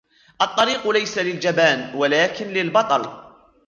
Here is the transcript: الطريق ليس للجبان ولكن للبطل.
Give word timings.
الطريق 0.41 0.89
ليس 0.89 1.17
للجبان 1.17 1.95
ولكن 1.95 2.47
للبطل. 2.47 3.33